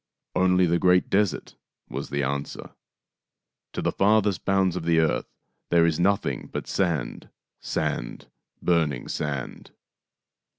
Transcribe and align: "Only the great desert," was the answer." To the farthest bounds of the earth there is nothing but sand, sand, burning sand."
"Only 0.35 0.65
the 0.65 0.79
great 0.79 1.11
desert," 1.11 1.57
was 1.87 2.09
the 2.09 2.23
answer." 2.23 2.71
To 3.73 3.83
the 3.83 3.91
farthest 3.91 4.45
bounds 4.45 4.75
of 4.75 4.83
the 4.83 4.97
earth 4.97 5.27
there 5.69 5.85
is 5.85 5.99
nothing 5.99 6.49
but 6.51 6.65
sand, 6.67 7.29
sand, 7.59 8.27
burning 8.63 9.07
sand." 9.07 9.69